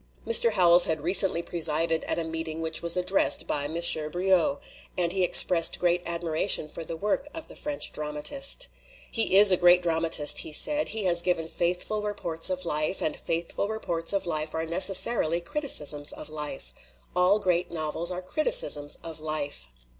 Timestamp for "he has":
10.89-11.21